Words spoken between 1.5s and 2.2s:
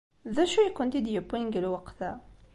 lweqt-a?